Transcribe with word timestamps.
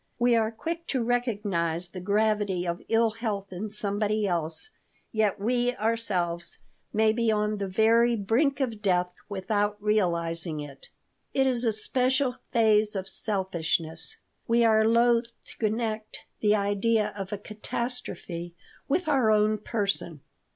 We 0.17 0.35
are 0.35 0.51
quick 0.51 0.87
to 0.87 1.03
recognize 1.03 1.89
the 1.89 1.99
gravity 1.99 2.65
of 2.65 2.81
ill 2.89 3.11
health 3.11 3.49
in 3.53 3.69
somebody 3.69 4.25
else, 4.25 4.71
yet 5.11 5.39
we 5.39 5.75
ourselves 5.75 6.57
may 6.91 7.11
be 7.13 7.31
on 7.31 7.59
the 7.59 7.67
very 7.67 8.15
brink 8.15 8.59
of 8.59 8.81
death 8.81 9.13
without 9.29 9.79
realizing 9.79 10.59
it. 10.59 10.89
It 11.35 11.45
is 11.45 11.63
a 11.65 11.71
special 11.71 12.37
phase 12.51 12.95
of 12.95 13.07
selfishness. 13.07 14.17
We 14.47 14.65
are 14.65 14.83
loath 14.87 15.33
to 15.45 15.57
connect 15.59 16.21
the 16.39 16.55
idea 16.55 17.13
of 17.15 17.31
a 17.31 17.37
catastrophe 17.37 18.55
with 18.87 19.07
our 19.07 19.29
own 19.29 19.59
person. 19.59 20.21